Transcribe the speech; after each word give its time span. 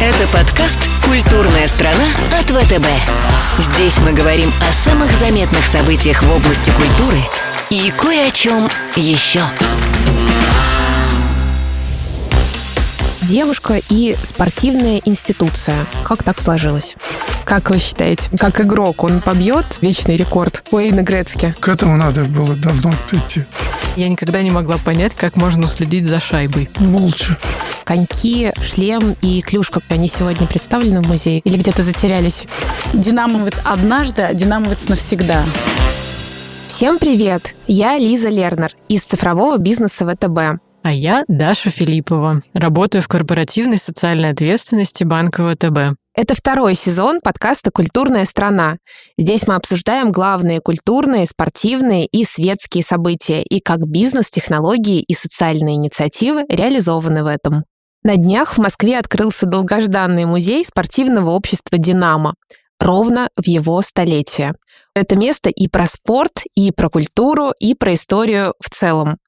Это 0.00 0.28
подкаст 0.28 0.78
«Культурная 1.04 1.66
страна» 1.66 2.04
от 2.32 2.44
ВТБ. 2.44 2.86
Здесь 3.58 3.98
мы 3.98 4.12
говорим 4.12 4.52
о 4.60 4.72
самых 4.72 5.10
заметных 5.14 5.64
событиях 5.64 6.22
в 6.22 6.36
области 6.36 6.70
культуры 6.70 7.18
и 7.68 7.90
кое 7.90 8.28
о 8.28 8.30
чем 8.30 8.68
еще. 8.94 9.42
Девушка 13.28 13.78
и 13.90 14.16
спортивная 14.24 15.02
институция. 15.04 15.84
Как 16.02 16.22
так 16.22 16.40
сложилось? 16.40 16.96
Как 17.44 17.68
вы 17.68 17.78
считаете, 17.78 18.30
как 18.38 18.58
игрок 18.62 19.04
он 19.04 19.20
побьет 19.20 19.66
вечный 19.82 20.16
рекорд 20.16 20.64
Уэйна 20.70 21.02
Грецки? 21.02 21.54
К 21.60 21.68
этому 21.68 21.98
надо 21.98 22.24
было 22.24 22.56
давно 22.56 22.90
прийти. 23.10 23.44
Я 23.96 24.08
никогда 24.08 24.40
не 24.40 24.50
могла 24.50 24.78
понять, 24.78 25.14
как 25.14 25.36
можно 25.36 25.68
следить 25.68 26.06
за 26.06 26.20
шайбой. 26.20 26.70
Молча. 26.78 27.36
Коньки, 27.84 28.50
шлем 28.62 29.14
и 29.20 29.42
клюшка, 29.42 29.82
они 29.90 30.08
сегодня 30.08 30.46
представлены 30.46 31.02
в 31.02 31.08
музее 31.08 31.40
или 31.40 31.58
где-то 31.58 31.82
затерялись? 31.82 32.46
Динамовец 32.94 33.56
однажды, 33.62 34.22
а 34.22 34.32
динамовец 34.32 34.88
навсегда. 34.88 35.44
Всем 36.66 36.98
привет! 36.98 37.54
Я 37.66 37.98
Лиза 37.98 38.30
Лернер 38.30 38.72
из 38.88 39.02
цифрового 39.02 39.58
бизнеса 39.58 40.08
ВТБ. 40.08 40.62
А 40.88 40.90
я 40.90 41.22
Даша 41.28 41.68
Филиппова. 41.68 42.40
Работаю 42.54 43.02
в 43.02 43.08
корпоративной 43.08 43.76
социальной 43.76 44.30
ответственности 44.30 45.04
банка 45.04 45.46
ВТБ. 45.46 45.98
Это 46.14 46.34
второй 46.34 46.72
сезон 46.72 47.20
подкаста 47.22 47.70
«Культурная 47.70 48.24
страна». 48.24 48.78
Здесь 49.18 49.46
мы 49.46 49.56
обсуждаем 49.56 50.10
главные 50.10 50.62
культурные, 50.62 51.26
спортивные 51.26 52.06
и 52.06 52.24
светские 52.24 52.82
события 52.82 53.42
и 53.42 53.60
как 53.60 53.80
бизнес, 53.80 54.30
технологии 54.30 55.02
и 55.02 55.12
социальные 55.12 55.74
инициативы 55.74 56.46
реализованы 56.48 57.22
в 57.22 57.26
этом. 57.26 57.64
На 58.02 58.16
днях 58.16 58.54
в 58.54 58.58
Москве 58.58 58.98
открылся 58.98 59.44
долгожданный 59.44 60.24
музей 60.24 60.64
спортивного 60.64 61.32
общества 61.32 61.76
«Динамо», 61.76 62.34
ровно 62.80 63.28
в 63.36 63.46
его 63.46 63.82
столетие. 63.82 64.54
Это 64.94 65.18
место 65.18 65.50
и 65.50 65.68
про 65.68 65.84
спорт, 65.84 66.44
и 66.54 66.72
про 66.72 66.88
культуру, 66.88 67.52
и 67.60 67.74
про 67.74 67.92
историю 67.92 68.54
в 68.58 68.70
целом 68.70 69.18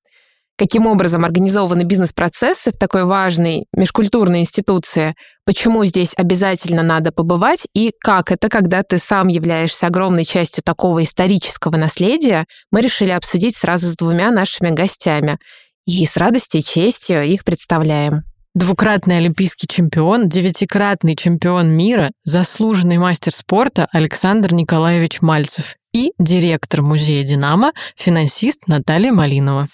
каким 0.61 0.86
образом 0.86 1.25
организованы 1.25 1.84
бизнес-процессы 1.84 2.70
в 2.70 2.77
такой 2.77 3.06
важной 3.06 3.64
межкультурной 3.75 4.41
институции, 4.41 5.14
почему 5.47 5.86
здесь 5.86 6.12
обязательно 6.19 6.83
надо 6.83 7.12
побывать 7.12 7.66
и 7.75 7.94
как 7.98 8.30
это, 8.30 8.50
когда 8.50 8.83
ты 8.83 8.98
сам 8.98 9.28
являешься 9.28 9.86
огромной 9.86 10.27
частью 10.27 10.62
такого 10.62 11.03
исторического 11.03 11.78
наследия, 11.78 12.44
мы 12.70 12.83
решили 12.83 13.08
обсудить 13.08 13.56
сразу 13.56 13.86
с 13.86 13.97
двумя 13.97 14.31
нашими 14.31 14.69
гостями. 14.69 15.38
И 15.86 16.05
с 16.05 16.19
радостью 16.19 16.61
и 16.61 16.64
честью 16.64 17.25
их 17.25 17.42
представляем. 17.42 18.25
Двукратный 18.55 19.16
олимпийский 19.16 19.66
чемпион, 19.66 20.28
девятикратный 20.28 21.16
чемпион 21.16 21.70
мира, 21.70 22.11
заслуженный 22.25 22.98
мастер 22.98 23.33
спорта 23.33 23.88
Александр 23.92 24.53
Николаевич 24.53 25.22
Мальцев 25.22 25.77
и 25.94 26.12
директор 26.19 26.83
музея 26.83 27.25
«Динамо», 27.25 27.72
финансист 27.97 28.66
Наталья 28.66 29.11
Малинова. 29.11 29.66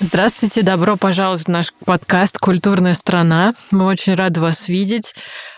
Здравствуйте, 0.00 0.62
добро 0.62 0.96
пожаловать 0.96 1.46
в 1.46 1.48
наш 1.48 1.72
подкаст 1.84 2.38
«Культурная 2.38 2.94
страна». 2.94 3.54
Мы 3.72 3.84
очень 3.84 4.14
рады 4.14 4.40
вас 4.40 4.68
видеть. 4.68 5.12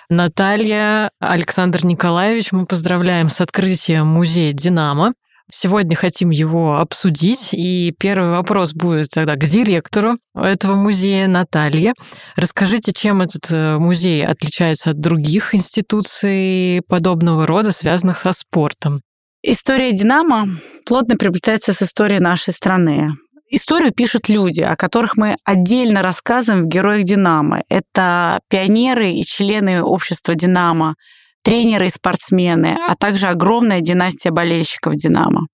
Наталья, 0.08 1.10
Александр 1.20 1.84
Николаевич, 1.84 2.50
мы 2.50 2.64
поздравляем 2.64 3.28
с 3.28 3.42
открытием 3.42 4.06
музея 4.06 4.54
«Динамо». 4.54 5.12
Сегодня 5.50 5.94
хотим 5.94 6.30
его 6.30 6.78
обсудить, 6.78 7.50
и 7.52 7.94
первый 7.98 8.30
вопрос 8.30 8.72
будет 8.72 9.10
тогда 9.10 9.34
к 9.34 9.44
директору 9.44 10.16
этого 10.34 10.74
музея 10.74 11.26
Наталье. 11.26 11.92
Расскажите, 12.34 12.94
чем 12.94 13.20
этот 13.20 13.50
э, 13.50 13.76
музей 13.76 14.24
отличается 14.24 14.90
от 14.90 15.00
других 15.00 15.54
институций 15.54 16.80
подобного 16.88 17.46
рода, 17.46 17.72
связанных 17.72 18.16
со 18.16 18.32
спортом? 18.32 19.02
История 19.42 19.92
«Динамо» 19.92 20.46
плотно 20.86 21.16
приплетается 21.16 21.74
с 21.74 21.82
историей 21.82 22.20
нашей 22.20 22.54
страны. 22.54 23.10
Историю 23.52 23.92
пишут 23.92 24.28
люди, 24.28 24.60
о 24.60 24.76
которых 24.76 25.16
мы 25.16 25.36
отдельно 25.44 26.02
рассказываем 26.02 26.64
в 26.64 26.68
«Героях 26.68 27.04
Динамо». 27.04 27.64
Это 27.68 28.38
пионеры 28.48 29.10
и 29.10 29.24
члены 29.24 29.82
общества 29.82 30.36
«Динамо», 30.36 30.94
тренеры 31.42 31.86
и 31.86 31.90
спортсмены, 31.90 32.78
а 32.86 32.94
также 32.94 33.26
огромная 33.26 33.80
династия 33.80 34.30
болельщиков 34.30 34.94
«Динамо». 34.94 35.48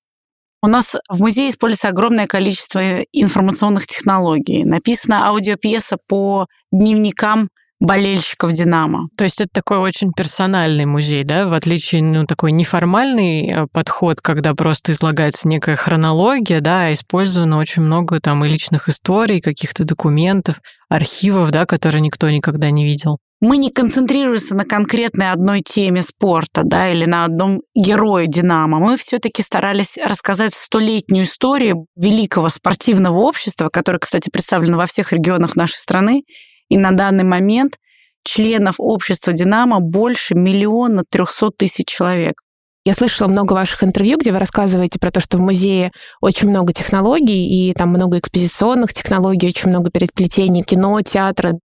У 0.63 0.69
нас 0.69 0.95
в 1.09 1.21
музее 1.23 1.49
используется 1.49 1.89
огромное 1.89 2.27
количество 2.27 3.01
информационных 3.13 3.87
технологий. 3.87 4.65
Написана 4.65 5.29
аудиопьеса 5.29 5.97
по 6.07 6.49
дневникам 6.71 7.49
болельщиков 7.81 8.53
«Динамо». 8.53 9.09
То 9.17 9.25
есть 9.25 9.41
это 9.41 9.51
такой 9.53 9.79
очень 9.79 10.13
персональный 10.13 10.87
музей, 10.87 11.25
да, 11.25 11.47
в 11.47 11.53
отличие, 11.53 12.03
ну, 12.03 12.25
такой 12.27 12.53
неформальный 12.53 13.51
э, 13.51 13.67
подход, 13.73 14.21
когда 14.21 14.55
просто 14.55 14.93
излагается 14.93 15.49
некая 15.49 15.77
хронология, 15.77 16.61
да, 16.61 16.93
использовано 16.93 17.59
очень 17.59 17.83
много 17.83 18.21
там 18.21 18.45
и 18.45 18.49
личных 18.49 18.89
историй, 18.89 19.41
каких-то 19.41 19.85
документов, 19.85 20.57
архивов, 20.89 21.51
да, 21.51 21.67
которые 21.67 22.01
никто 22.01 22.31
никогда 22.31 22.71
не 22.71 22.85
видел. 22.85 23.19
Мы 23.41 23.59
не 23.59 23.71
концентрируемся 23.71 24.55
на 24.55 24.65
конкретной 24.65 25.31
одной 25.31 25.61
теме 25.61 26.01
спорта, 26.01 26.63
да, 26.65 26.89
или 26.89 27.05
на 27.05 27.27
одном 27.27 27.61
герое 27.75 28.27
«Динамо». 28.27 28.79
Мы 28.79 28.97
все-таки 28.97 29.43
старались 29.43 29.99
рассказать 30.03 30.55
столетнюю 30.55 31.25
историю 31.25 31.87
великого 31.97 32.49
спортивного 32.49 33.19
общества, 33.19 33.69
которое, 33.71 33.99
кстати, 33.99 34.31
представлено 34.31 34.79
во 34.79 34.87
всех 34.87 35.13
регионах 35.13 35.55
нашей 35.55 35.77
страны, 35.77 36.23
и 36.69 36.77
на 36.77 36.93
данный 36.93 37.25
момент 37.25 37.77
членов 38.25 38.77
общества 38.79 39.33
«Динамо» 39.33 39.81
больше 39.81 40.35
миллиона 40.35 41.05
трехсот 41.09 41.57
тысяч 41.57 41.87
человек. 41.87 42.43
Я 42.85 42.95
слышала 42.95 43.27
много 43.27 43.53
ваших 43.53 43.83
интервью, 43.83 44.17
где 44.17 44.31
вы 44.31 44.39
рассказываете 44.39 45.01
про 45.01 45.11
то, 45.11 45.21
что 45.21 45.39
в 45.39 45.41
музее 45.41 45.91
очень 46.21 46.49
много 46.49 46.73
технологий, 46.73 47.71
и 47.71 47.73
там 47.75 47.89
много 47.89 48.19
экспозиционных 48.19 48.93
технологий, 48.95 49.49
очень 49.49 49.71
много 49.71 49.91
переплетений 49.91 50.63
кино, 50.63 51.01
театра. 51.03 51.59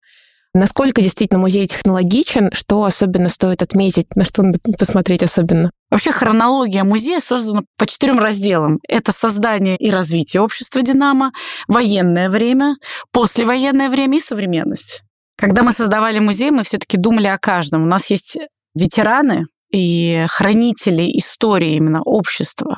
Насколько 0.53 1.01
действительно 1.01 1.39
музей 1.39 1.67
технологичен, 1.67 2.51
что 2.53 2.83
особенно 2.83 3.29
стоит 3.29 3.61
отметить, 3.61 4.15
на 4.15 4.25
что 4.25 4.41
надо 4.41 4.59
посмотреть 4.77 5.21
особенно? 5.21 5.71
Вообще 5.91 6.11
хронология 6.11 6.85
музея 6.85 7.19
создана 7.19 7.63
по 7.77 7.85
четырем 7.85 8.17
разделам. 8.17 8.79
Это 8.87 9.11
создание 9.11 9.75
и 9.75 9.91
развитие 9.91 10.41
общества 10.41 10.81
«Динамо», 10.81 11.33
военное 11.67 12.29
время, 12.29 12.75
послевоенное 13.11 13.89
время 13.89 14.17
и 14.17 14.21
современность. 14.21 15.01
Когда 15.37 15.63
мы 15.63 15.73
создавали 15.73 16.19
музей, 16.19 16.51
мы 16.51 16.63
все-таки 16.63 16.97
думали 16.97 17.27
о 17.27 17.37
каждом. 17.37 17.83
У 17.83 17.87
нас 17.87 18.09
есть 18.09 18.37
ветераны 18.73 19.47
и 19.71 20.25
хранители 20.29 21.03
истории 21.17 21.75
именно 21.75 22.01
общества 22.03 22.77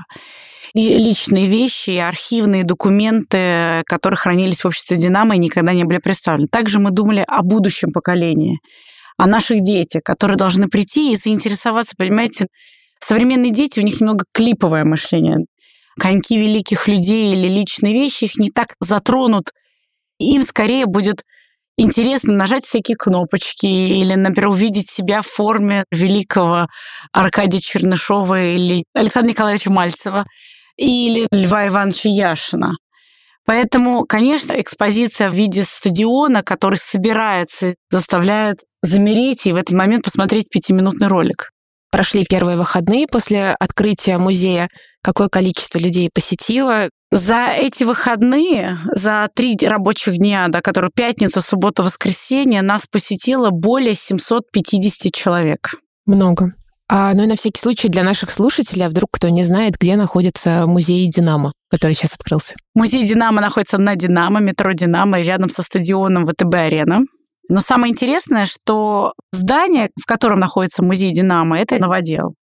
и 0.74 0.97
личные 0.97 1.47
вещи, 1.47 1.91
и 1.91 1.97
архивные 1.97 2.63
документы, 2.63 3.84
которые 3.85 4.18
хранились 4.18 4.63
в 4.63 4.68
обществе 4.68 4.97
«Динамо» 4.97 5.35
и 5.35 5.40
никогда 5.40 5.72
не 5.72 5.84
были 5.84 6.00
представлены. 6.00 6.47
Также 6.47 6.80
мы 6.80 6.90
думали 6.90 7.24
о 7.28 7.44
будущем 7.44 7.91
поколении, 7.91 8.57
о 9.18 9.28
наших 9.28 9.62
детях, 9.62 10.01
которые 10.03 10.35
должны 10.35 10.68
прийти 10.68 11.13
и 11.13 11.16
заинтересоваться, 11.16 11.94
понимаете, 11.95 12.47
современные 13.03 13.51
дети, 13.51 13.79
у 13.79 13.83
них 13.83 13.99
немного 13.99 14.25
клиповое 14.33 14.85
мышление. 14.85 15.45
Коньки 15.99 16.37
великих 16.37 16.87
людей 16.87 17.33
или 17.33 17.47
личные 17.47 17.93
вещи 17.93 18.25
их 18.25 18.35
не 18.37 18.49
так 18.49 18.75
затронут. 18.79 19.51
Им 20.19 20.43
скорее 20.43 20.85
будет 20.85 21.23
интересно 21.77 22.33
нажать 22.33 22.65
всякие 22.65 22.97
кнопочки 22.97 23.65
или, 23.65 24.13
например, 24.13 24.49
увидеть 24.49 24.89
себя 24.89 25.21
в 25.21 25.27
форме 25.27 25.85
великого 25.91 26.67
Аркадия 27.11 27.59
Чернышова 27.59 28.41
или 28.41 28.83
Александра 28.93 29.31
Николаевича 29.31 29.71
Мальцева 29.71 30.25
или 30.77 31.27
Льва 31.31 31.67
Ивановича 31.67 32.09
Яшина. 32.09 32.73
Поэтому, 33.45 34.05
конечно, 34.05 34.53
экспозиция 34.53 35.29
в 35.29 35.33
виде 35.33 35.63
стадиона, 35.63 36.44
который 36.44 36.77
собирается, 36.77 37.75
заставляет 37.89 38.59
замереть 38.81 39.45
и 39.45 39.51
в 39.51 39.57
этот 39.57 39.75
момент 39.75 40.06
посмотреть 40.06 40.49
пятиминутный 40.49 41.07
ролик. 41.07 41.52
Прошли 41.94 42.25
первые 42.25 42.57
выходные 42.57 43.06
после 43.06 43.56
открытия 43.60 44.18
музея. 44.18 44.68
Какое 45.04 45.30
количество 45.30 45.78
людей 45.78 46.10
посетило? 46.12 46.90
За 47.12 47.50
эти 47.56 47.84
выходные, 47.84 48.80
за 48.95 49.30
три 49.36 49.56
рабочих 49.62 50.18
дня, 50.18 50.48
да, 50.50 50.62
которые 50.62 50.90
пятница, 50.90 51.40
суббота, 51.40 51.84
воскресенье, 51.84 52.63
нас 52.63 52.88
посетило 52.92 53.51
более 53.51 53.94
750 53.94 55.13
человек. 55.13 55.75
Много. 56.07 56.54
А, 56.90 57.13
ну 57.13 57.25
и 57.25 57.28
на 57.28 57.36
всякий 57.36 57.62
случай 57.62 57.90
для 57.90 58.01
наших 58.01 58.31
слушателей, 58.31 58.88
а 58.88 58.90
вдруг 58.90 59.10
кто 59.12 59.30
не 59.30 59.44
знает, 59.44 59.75
где 59.80 59.95
находится 59.95 60.66
музей 60.66 61.07
«Динамо», 61.07 61.51
который 61.69 61.94
сейчас 61.94 62.16
открылся. 62.16 62.56
Музей 62.74 63.07
«Динамо» 63.07 63.40
находится 63.40 63.78
на 63.78 63.95
«Динамо», 63.95 64.40
метро 64.40 64.72
«Динамо», 64.74 65.22
рядом 65.22 65.48
со 65.48 65.62
стадионом 65.62 66.25
ВТБ-арена. 66.25 67.01
Но 67.50 67.60
самое 67.60 67.92
интересное, 67.92 68.45
что 68.45 69.13
здание, 69.31 69.90
в 70.01 70.06
котором 70.06 70.40
находится 70.40 70.84
музей 70.84 71.12
«Динамо», 71.12 71.60
это 71.60 71.78
новодел. 71.78 72.36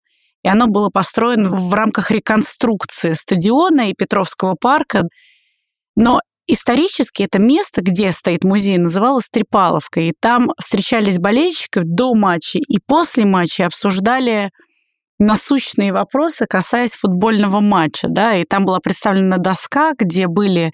И 0.43 0.47
оно 0.47 0.67
было 0.67 0.89
построено 0.89 1.49
в 1.49 1.73
рамках 1.73 2.11
реконструкции 2.11 3.13
стадиона 3.13 3.89
и 3.89 3.93
Петровского 3.93 4.55
парка. 4.59 5.03
Но 5.95 6.19
Исторически 6.51 7.21
это 7.21 7.37
место, 7.37 7.81
где 7.81 8.11
стоит 8.11 8.43
музей, 8.43 8.79
называлось 8.79 9.27
Трипаловка. 9.31 9.99
И 10.01 10.13
там 10.19 10.49
встречались 10.59 11.19
болельщики 11.19 11.81
до 11.83 12.15
матча 12.15 12.57
и 12.57 12.79
после 12.87 13.23
матча 13.23 13.67
обсуждали 13.67 14.49
насущные 15.19 15.93
вопросы, 15.93 16.47
касаясь 16.47 16.95
футбольного 16.95 17.59
матча. 17.59 18.07
Да? 18.09 18.35
И 18.35 18.45
там 18.45 18.65
была 18.65 18.79
представлена 18.79 19.37
доска, 19.37 19.93
где 19.95 20.25
были 20.25 20.71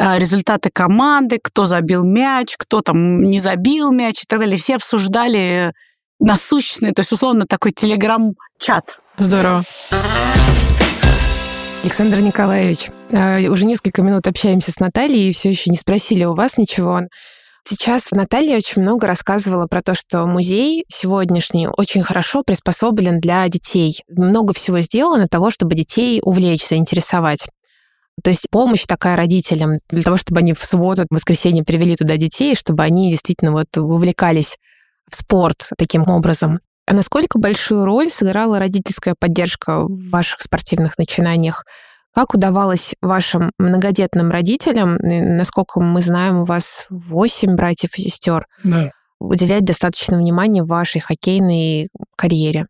результаты 0.00 0.70
команды, 0.72 1.38
кто 1.42 1.64
забил 1.64 2.04
мяч, 2.04 2.56
кто 2.56 2.80
там 2.80 3.22
не 3.22 3.38
забил 3.38 3.92
мяч 3.92 4.22
и 4.22 4.26
так 4.26 4.40
далее. 4.40 4.56
Все 4.56 4.76
обсуждали 4.76 5.72
насущные, 6.18 6.92
то 6.92 7.00
есть, 7.00 7.12
условно, 7.12 7.44
такой 7.46 7.72
телеграм-чат. 7.72 8.98
Здорово. 9.18 9.64
Александр 11.82 12.20
Николаевич, 12.20 12.90
а, 13.10 13.38
уже 13.48 13.64
несколько 13.64 14.02
минут 14.02 14.26
общаемся 14.26 14.70
с 14.70 14.78
Натальей 14.80 15.30
и 15.30 15.32
все 15.32 15.50
еще 15.50 15.70
не 15.70 15.76
спросили 15.76 16.24
у 16.24 16.34
вас 16.34 16.58
ничего. 16.58 17.00
Сейчас 17.66 18.10
Наталья 18.10 18.56
очень 18.56 18.82
много 18.82 19.06
рассказывала 19.06 19.66
про 19.66 19.82
то, 19.82 19.94
что 19.94 20.26
музей 20.26 20.84
сегодняшний 20.88 21.68
очень 21.68 22.02
хорошо 22.02 22.42
приспособлен 22.42 23.20
для 23.20 23.46
детей. 23.48 24.02
Много 24.08 24.54
всего 24.54 24.80
сделано 24.80 25.18
для 25.18 25.28
того, 25.28 25.50
чтобы 25.50 25.74
детей 25.74 26.20
увлечь, 26.22 26.66
заинтересовать. 26.66 27.48
То 28.22 28.30
есть 28.30 28.46
помощь 28.50 28.84
такая 28.86 29.16
родителям 29.16 29.78
для 29.88 30.02
того, 30.02 30.16
чтобы 30.16 30.40
они 30.40 30.52
в 30.54 30.64
субботу, 30.64 31.02
в 31.08 31.14
воскресенье 31.14 31.64
привели 31.64 31.96
туда 31.96 32.16
детей, 32.16 32.54
чтобы 32.54 32.82
они 32.82 33.10
действительно 33.10 33.52
вот 33.52 33.76
увлекались 33.76 34.56
в 35.10 35.16
спорт 35.16 35.70
таким 35.76 36.08
образом. 36.08 36.60
А 36.86 36.94
насколько 36.94 37.38
большую 37.38 37.84
роль 37.84 38.08
сыграла 38.10 38.58
родительская 38.58 39.14
поддержка 39.18 39.84
в 39.84 40.10
ваших 40.10 40.40
спортивных 40.40 40.98
начинаниях? 40.98 41.64
Как 42.12 42.34
удавалось 42.34 42.94
вашим 43.00 43.52
многодетным 43.58 44.30
родителям, 44.30 44.96
насколько 45.00 45.80
мы 45.80 46.00
знаем, 46.00 46.38
у 46.40 46.44
вас 46.44 46.86
восемь 46.90 47.54
братьев 47.54 47.96
и 47.96 48.02
сестер, 48.02 48.46
Да. 48.64 48.90
уделять 49.20 49.64
достаточно 49.64 50.18
внимания 50.18 50.64
вашей 50.64 51.00
хоккейной 51.00 51.88
карьере? 52.16 52.66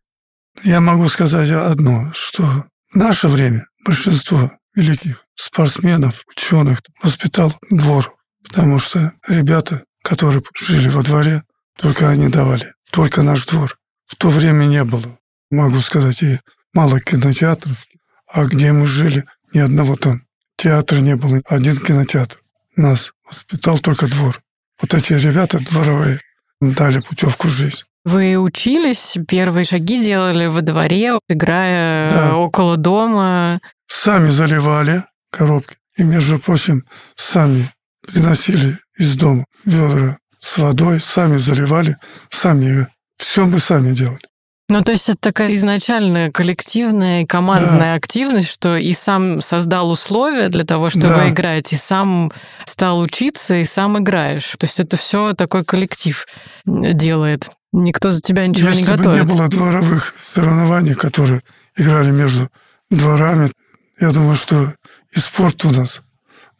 Я 0.63 0.79
могу 0.81 1.07
сказать 1.07 1.49
одно, 1.49 2.11
что 2.13 2.65
в 2.93 2.95
наше 2.95 3.27
время 3.27 3.65
большинство 3.83 4.51
великих 4.75 5.25
спортсменов, 5.45 6.23
ученых 6.29 6.81
воспитал 7.01 7.53
двор, 7.69 8.15
потому 8.43 8.79
что 8.79 9.13
ребята, 9.27 9.83
которые 10.03 10.41
жили 10.55 10.89
во 10.89 11.03
дворе, 11.03 11.43
только 11.77 12.09
они 12.09 12.27
давали, 12.29 12.73
только 12.91 13.21
наш 13.23 13.45
двор. 13.45 13.77
В 14.07 14.15
то 14.15 14.29
время 14.29 14.65
не 14.65 14.83
было, 14.83 15.17
могу 15.49 15.77
сказать, 15.77 16.21
и 16.21 16.39
мало 16.73 16.99
кинотеатров, 16.99 17.85
а 18.27 18.45
где 18.45 18.71
мы 18.71 18.87
жили, 18.87 19.25
ни 19.53 19.59
одного 19.59 19.95
там 19.95 20.23
театра 20.57 20.97
не 20.99 21.15
было, 21.15 21.41
один 21.45 21.77
кинотеатр. 21.77 22.37
Нас 22.75 23.11
воспитал 23.27 23.77
только 23.79 24.07
двор. 24.07 24.41
Вот 24.81 24.93
эти 24.93 25.13
ребята 25.13 25.59
дворовые 25.59 26.19
дали 26.61 26.99
путевку 26.99 27.47
в 27.47 27.51
жизнь. 27.51 27.83
Вы 28.03 28.35
учились, 28.37 29.15
первые 29.27 29.63
шаги 29.63 30.01
делали 30.03 30.47
во 30.47 30.61
дворе, 30.61 31.19
играя 31.29 32.09
Да. 32.11 32.35
около 32.37 32.77
дома. 32.77 33.59
Сами 33.87 34.29
заливали 34.29 35.03
коробки. 35.31 35.75
И, 35.97 36.03
между 36.03 36.39
прочим, 36.39 36.83
сами 37.15 37.69
приносили 38.05 38.77
из 38.97 39.15
дома 39.15 39.45
ведра 39.65 40.17
с 40.39 40.57
водой, 40.57 41.01
сами 41.01 41.37
заливали, 41.37 41.97
сами 42.29 42.87
все 43.17 43.45
мы 43.45 43.59
сами 43.59 43.93
делали. 43.93 44.21
Ну, 44.69 44.81
то 44.83 44.93
есть 44.93 45.09
это 45.09 45.17
такая 45.19 45.53
изначальная 45.55 46.31
коллективная 46.31 47.23
и 47.23 47.25
командная 47.25 47.95
активность, 47.95 48.47
что 48.47 48.77
и 48.77 48.93
сам 48.93 49.41
создал 49.41 49.89
условия 49.91 50.47
для 50.47 50.63
того, 50.63 50.89
чтобы 50.89 51.09
Да. 51.09 51.29
играть, 51.29 51.73
и 51.73 51.75
сам 51.75 52.31
стал 52.65 53.01
учиться, 53.01 53.55
и 53.57 53.65
сам 53.65 53.99
играешь. 54.01 54.55
То 54.57 54.65
есть 54.65 54.79
это 54.79 54.95
все 54.95 55.33
такой 55.33 55.65
коллектив 55.65 56.25
делает. 56.65 57.49
Никто 57.73 58.11
за 58.11 58.21
тебя 58.21 58.47
ничего 58.47 58.69
Если 58.69 58.81
не 58.83 58.87
бы 58.87 58.95
готовит. 58.97 59.25
не 59.25 59.27
было 59.29 59.47
дворовых 59.49 60.15
соревнований, 60.33 60.93
которые 60.93 61.41
играли 61.75 62.11
между 62.11 62.49
дворами, 62.89 63.51
я 63.99 64.11
думаю, 64.11 64.37
что 64.37 64.73
и 65.15 65.19
спорт 65.19 65.65
у 65.65 65.71
нас 65.71 66.01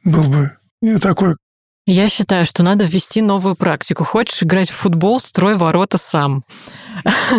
был 0.04 0.24
бы 0.24 0.58
не 0.82 0.98
такой. 0.98 1.36
Я 1.88 2.10
считаю, 2.10 2.46
что 2.46 2.64
надо 2.64 2.86
ввести 2.86 3.22
новую 3.22 3.56
практику. 3.56 4.04
Хочешь 4.04 4.44
играть 4.44 4.70
в 4.70 4.76
футбол, 4.76 5.20
строй 5.20 5.58
ворота 5.58 5.98
сам. 5.98 6.44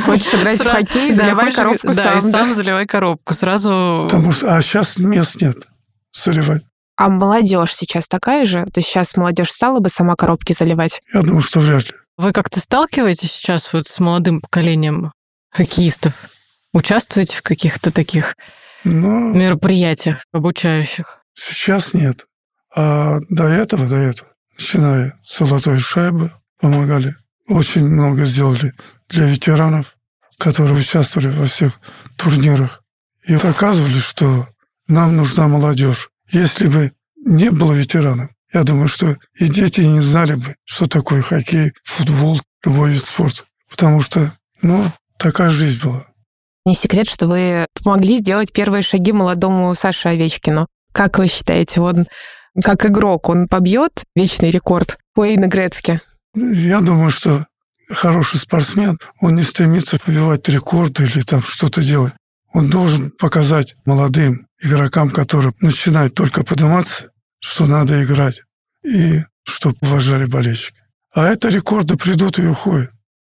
Хочешь 0.04 0.34
играть 0.34 0.60
в 0.60 0.68
хоккей, 0.68 1.12
заливай 1.12 1.52
коробку 1.52 1.88
да, 1.88 2.02
сам. 2.02 2.18
и 2.18 2.22
да? 2.22 2.30
сам 2.30 2.54
заливай 2.54 2.86
коробку. 2.86 3.34
Сразу... 3.34 4.08
Потому 4.10 4.32
что, 4.32 4.56
а 4.56 4.60
сейчас 4.60 4.98
мест 4.98 5.40
нет 5.40 5.68
заливать. 6.12 6.64
А 6.96 7.08
молодежь 7.08 7.74
сейчас 7.74 8.08
такая 8.08 8.44
же? 8.44 8.64
То 8.66 8.80
есть 8.80 8.88
сейчас 8.88 9.16
молодежь 9.16 9.50
стала 9.50 9.80
бы 9.80 9.88
сама 9.88 10.16
коробки 10.16 10.52
заливать? 10.52 11.00
Я 11.12 11.22
думаю, 11.22 11.40
что 11.40 11.60
вряд 11.60 11.84
ли. 11.84 11.94
Вы 12.18 12.32
как-то 12.32 12.60
сталкиваетесь 12.60 13.32
сейчас 13.32 13.72
вот 13.72 13.86
с 13.86 13.98
молодым 14.00 14.40
поколением 14.40 15.12
хоккеистов? 15.50 16.14
Участвуете 16.74 17.36
в 17.36 17.42
каких-то 17.42 17.90
таких 17.90 18.36
Но 18.84 19.32
мероприятиях 19.32 20.24
обучающих? 20.32 21.22
сейчас 21.34 21.94
нет. 21.94 22.26
А 22.74 23.20
до 23.28 23.44
этого, 23.44 23.88
до 23.88 23.96
этого, 23.96 24.30
начиная 24.56 25.20
с 25.24 25.38
золотой 25.38 25.78
шайбы, 25.78 26.32
помогали. 26.60 27.16
Очень 27.48 27.88
много 27.88 28.24
сделали 28.24 28.72
для 29.08 29.26
ветеранов, 29.26 29.96
которые 30.38 30.78
участвовали 30.78 31.28
во 31.28 31.44
всех 31.46 31.80
турнирах. 32.16 32.82
И 33.26 33.36
доказывали, 33.36 33.98
что 33.98 34.48
нам 34.88 35.16
нужна 35.16 35.48
молодежь. 35.48 36.08
Если 36.30 36.68
бы 36.68 36.92
не 37.16 37.50
было 37.50 37.72
ветеранов, 37.72 38.30
я 38.52 38.64
думаю, 38.64 38.88
что 38.88 39.16
и 39.38 39.48
дети 39.48 39.80
не 39.80 40.00
знали 40.00 40.34
бы, 40.34 40.56
что 40.64 40.86
такое 40.86 41.22
хоккей, 41.22 41.72
футбол, 41.84 42.40
любой 42.64 42.92
вид 42.92 43.04
спорта. 43.04 43.44
Потому 43.70 44.02
что, 44.02 44.36
ну, 44.60 44.84
такая 45.18 45.50
жизнь 45.50 45.80
была. 45.82 46.06
Не 46.64 46.74
секрет, 46.74 47.08
что 47.08 47.26
вы 47.26 47.66
помогли 47.82 48.18
сделать 48.18 48.52
первые 48.52 48.82
шаги 48.82 49.12
молодому 49.12 49.74
Саше 49.74 50.10
Овечкину. 50.10 50.68
Как 50.92 51.18
вы 51.18 51.26
считаете, 51.26 51.80
он 51.80 52.06
как 52.62 52.84
игрок, 52.86 53.28
он 53.28 53.48
побьет 53.48 54.04
вечный 54.14 54.50
рекорд 54.50 54.98
Уэйна 55.16 55.46
Грецки? 55.46 56.00
Я 56.34 56.80
думаю, 56.80 57.10
что 57.10 57.46
хороший 57.88 58.38
спортсмен, 58.38 58.98
он 59.20 59.34
не 59.36 59.42
стремится 59.42 59.98
побивать 59.98 60.48
рекорды 60.48 61.04
или 61.04 61.22
там 61.22 61.42
что-то 61.42 61.82
делать. 61.82 62.12
Он 62.52 62.68
должен 62.68 63.10
показать 63.10 63.74
молодым 63.86 64.46
игрокам, 64.60 65.08
которые 65.10 65.54
начинают 65.60 66.14
только 66.14 66.44
подниматься, 66.44 67.10
что 67.40 67.66
надо 67.66 68.04
играть, 68.04 68.42
и 68.84 69.22
чтобы 69.44 69.76
уважали 69.80 70.26
болельщики. 70.26 70.76
А 71.14 71.28
это 71.28 71.48
рекорды 71.48 71.96
придут 71.96 72.38
и 72.38 72.46
уходят. 72.46 72.90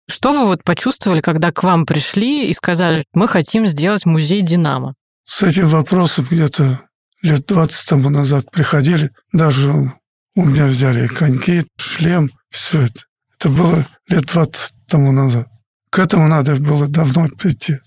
Что 0.08 0.32
вы 0.32 0.46
вот 0.46 0.62
почувствовали, 0.62 1.20
когда 1.20 1.50
к 1.50 1.62
вам 1.62 1.84
пришли 1.84 2.48
и 2.48 2.54
сказали, 2.54 3.04
мы 3.12 3.26
хотим 3.26 3.66
сделать 3.66 4.06
музей 4.06 4.42
«Динамо»? 4.42 4.94
С 5.24 5.42
этим 5.42 5.68
вопросом 5.68 6.26
где-то 6.30 6.80
лет 7.22 7.46
20 7.46 7.88
тому 7.88 8.10
назад 8.10 8.50
приходили. 8.50 9.10
Даже 9.32 9.92
у 10.36 10.44
меня 10.44 10.66
взяли 10.66 11.08
коньки, 11.08 11.66
шлем, 11.76 12.30
все 12.50 12.82
это. 12.82 13.00
Это 13.38 13.48
было 13.48 13.86
лет 14.08 14.26
20 14.26 14.72
тому 14.86 15.12
назад. 15.12 15.48
К 15.90 15.98
этому 15.98 16.28
надо 16.28 16.56
было 16.56 16.86
давно 16.86 17.28
прийти. 17.28 17.78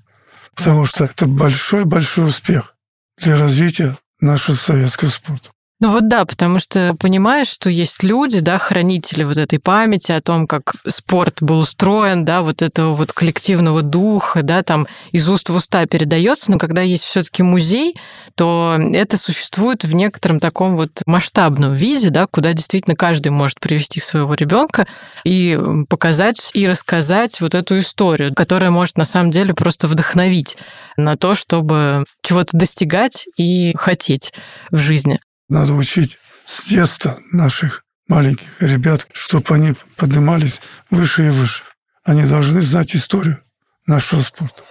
Потому 0.56 0.86
что 0.86 1.06
это 1.06 1.26
большой-большой 1.26 2.28
успех 2.28 2.76
для 3.18 3.38
развития 3.38 3.98
нашего 4.20 4.56
советского 4.56 5.10
спорта. 5.10 5.50
Ну 5.82 5.92
вот 5.92 6.10
да, 6.10 6.26
потому 6.26 6.60
что 6.60 6.94
понимаешь, 7.00 7.48
что 7.48 7.70
есть 7.70 8.04
люди, 8.04 8.42
да, 8.42 8.58
хранители 8.58 9.24
вот 9.24 9.38
этой 9.38 9.60
памяти 9.60 10.12
о 10.12 10.20
том, 10.20 10.46
как 10.46 10.74
спорт 10.86 11.38
был 11.40 11.60
устроен, 11.60 12.26
да, 12.26 12.42
вот 12.42 12.62
этого 12.62 12.94
вот 12.96 13.14
коллективного 13.14 13.82
духа, 13.82 14.44
да, 14.44 14.62
там 14.62 14.88
из 15.14 15.30
уст 15.30 15.48
в 15.48 15.56
уста 15.56 15.86
передается, 15.86 16.52
но 16.52 16.58
когда 16.58 16.82
есть 16.82 17.06
все-таки 17.06 17.44
музей, 17.44 17.96
то 18.36 18.78
это 18.94 19.16
существует 19.16 19.86
в 19.86 19.96
некотором 19.96 20.42
таком 20.42 20.76
вот 20.76 21.02
масштабном 21.06 21.76
виде, 21.78 22.10
да, 22.10 22.28
куда 22.30 22.52
действительно 22.52 22.98
каждый 22.98 23.30
может 23.30 23.62
привести 23.62 24.02
своего 24.02 24.34
ребенка 24.34 24.86
и 25.24 25.58
показать 25.88 26.52
и 26.54 26.68
рассказать 26.68 27.40
вот 27.40 27.56
эту 27.56 27.80
историю, 27.80 28.36
которая 28.36 28.70
может 28.70 28.98
на 28.98 29.06
самом 29.06 29.32
деле 29.32 29.54
просто 29.54 29.88
вдохновить 29.88 30.58
на 30.98 31.16
то, 31.16 31.36
чтобы 31.36 32.04
чего-то 32.22 32.58
достигать 32.58 33.28
и 33.38 33.74
хотеть 33.78 34.34
в 34.72 34.78
жизни. 34.78 35.20
Надо 35.50 35.74
учить 35.74 36.20
с 36.46 36.68
детства 36.68 37.20
наших 37.32 37.84
маленьких 38.08 38.62
ребят, 38.62 39.08
чтобы 39.14 39.56
они 39.56 39.74
поднимались 39.98 40.62
выше 40.92 41.26
и 41.26 41.30
выше. 41.30 41.64
Они 42.04 42.24
должны 42.24 42.62
знать 42.62 42.96
историю 42.96 43.42
нашего 43.88 44.22
спорта. 44.22 44.62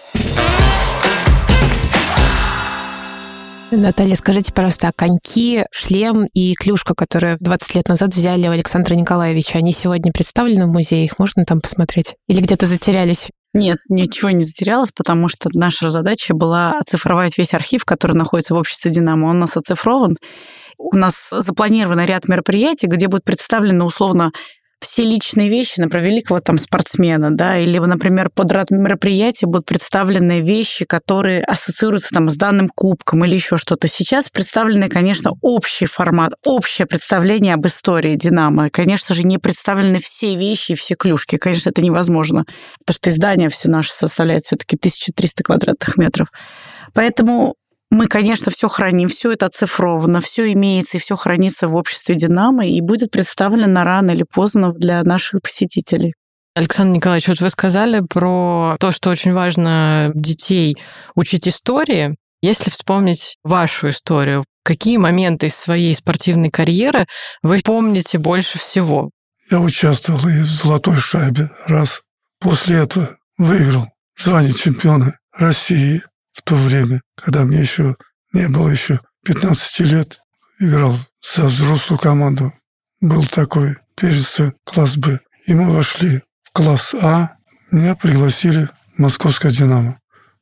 Наталья, 3.73 4.15
скажите, 4.15 4.53
пожалуйста, 4.53 4.89
а 4.89 4.93
коньки, 4.93 5.65
шлем 5.73 6.27
и 6.33 6.55
клюшка, 6.55 6.95
которые 6.95 7.37
20 7.39 7.75
лет 7.75 7.89
назад 7.89 8.15
взяли 8.15 8.49
у 8.49 8.53
Александра 8.53 8.95
Николаевича, 8.95 9.59
они 9.59 9.73
сегодня 9.73 10.13
представлены 10.13 10.67
в 10.67 10.71
музее? 10.71 11.05
Их 11.05 11.19
можно 11.19 11.45
там 11.45 11.61
посмотреть? 11.61 12.15
Или 12.29 12.41
где-то 12.41 12.67
затерялись? 12.67 13.31
Нет, 13.55 13.79
ничего 13.89 14.31
не 14.31 14.43
затерялось, 14.43 14.93
потому 14.95 15.29
что 15.29 15.49
наша 15.55 15.91
задача 15.91 16.35
была 16.35 16.73
оцифровать 16.79 17.39
весь 17.39 17.55
архив, 17.55 17.85
который 17.85 18.15
находится 18.15 18.55
в 18.55 18.59
обществе 18.59 18.91
«Динамо». 18.91 19.27
Он 19.27 19.37
у 19.37 19.41
нас 19.41 19.57
оцифрован. 19.57 20.17
У 20.77 20.95
нас 20.97 21.31
запланирован 21.31 22.05
ряд 22.05 22.29
мероприятий, 22.29 22.87
где 22.87 23.09
будет 23.09 23.25
представлено 23.25 23.87
условно 23.87 24.33
все 24.81 25.05
личные 25.05 25.49
вещи, 25.49 25.81
например, 25.81 26.09
великого 26.09 26.41
там 26.41 26.57
спортсмена, 26.57 27.35
да, 27.35 27.59
или, 27.59 27.79
например, 27.79 28.31
под 28.31 28.53
ряд 28.53 28.71
мероприятия 28.71 29.47
будут 29.47 29.67
представлены 29.67 30.41
вещи, 30.41 30.85
которые 30.85 31.43
ассоциируются 31.43 32.11
там 32.15 32.29
с 32.29 32.37
данным 32.37 32.71
кубком 32.73 33.25
или 33.25 33.35
еще 33.35 33.57
что-то. 33.59 33.89
Сейчас 33.89 34.31
представлены, 34.31 34.89
конечно, 34.89 35.33
общий 35.43 35.87
формат, 35.87 36.35
общее 36.45 36.87
представление 36.87 37.55
об 37.55 37.67
истории 37.67 38.15
Динамо. 38.15 38.71
Конечно 38.71 39.15
же, 39.15 39.25
не 39.25 39.39
представлены 39.39 39.99
все 40.01 40.37
вещи 40.37 40.73
и 40.73 40.77
все 40.77 40.95
клюшки. 40.95 41.37
Конечно, 41.37 41.71
это 41.71 41.83
невозможно, 41.83 42.45
потому 42.85 42.95
что 42.95 43.11
издание 43.11 43.49
все 43.49 43.69
наше 43.69 43.93
составляет 43.93 44.45
все-таки 44.45 44.77
1300 44.77 45.43
квадратных 45.43 45.97
метров. 45.97 46.29
Поэтому 46.95 47.55
мы, 47.91 48.07
конечно, 48.07 48.51
все 48.51 48.69
храним, 48.69 49.09
все 49.09 49.33
это 49.33 49.47
оцифровано, 49.47 50.21
все 50.21 50.53
имеется 50.53 50.99
и 50.99 51.01
все 51.01 51.17
хранится 51.17 51.69
в 51.69 51.75
обществе 51.75 52.15
Динамо 52.15 52.67
и 52.67 52.81
будет 52.81 53.11
представлено 53.11 53.85
рано 53.85 54.11
или 54.11 54.25
поздно 54.25 54.73
для 54.73 55.03
наших 55.03 55.41
посетителей. 55.43 56.15
Александр 56.55 56.97
Николаевич, 56.97 57.29
вот 57.29 57.41
вы 57.41 57.51
сказали 57.51 58.01
про 58.01 58.77
то, 58.81 58.93
что 58.93 59.11
очень 59.11 59.33
важно 59.33 60.11
детей 60.15 60.77
учить 61.15 61.47
истории. 61.47 62.17
Если 62.43 62.71
вспомнить 62.71 63.37
вашу 63.43 63.91
историю, 63.91 64.45
какие 64.65 64.97
моменты 64.97 65.47
из 65.47 65.55
своей 65.55 65.95
спортивной 65.95 66.51
карьеры 66.51 67.07
вы 67.43 67.61
помните 67.65 68.19
больше 68.19 68.59
всего? 68.59 69.11
Я 69.51 69.61
участвовал 69.61 70.29
и 70.29 70.41
в 70.41 70.51
«Золотой 70.51 70.99
шайбе» 70.99 71.51
раз. 71.67 72.03
После 72.39 72.79
этого 72.79 73.17
выиграл 73.39 73.87
звание 74.17 74.53
чемпиона 74.53 75.17
России 75.33 76.03
то 76.49 76.55
время, 76.55 77.03
когда 77.15 77.45
мне 77.45 77.61
еще 77.61 77.95
не 78.33 78.49
было 78.49 78.71
еще 78.71 79.01
15 79.25 79.81
лет, 79.81 80.21
играл 80.59 80.97
за 81.21 81.45
взрослую 81.45 81.99
команду. 81.99 82.55
Был 83.03 83.25
такой 83.25 83.77
перец 83.95 84.41
класс 84.65 84.97
Б. 84.97 85.21
И 85.47 85.55
мы 85.55 85.71
вошли 85.71 86.23
в 86.45 86.53
класс 86.53 86.95
А. 86.95 87.33
Меня 87.71 87.95
пригласили 87.95 88.71
в 88.97 88.99
Московское 88.99 89.53
«Динамо». 89.53 90.01